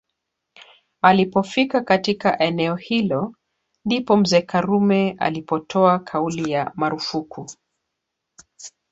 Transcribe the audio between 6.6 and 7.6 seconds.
marufuku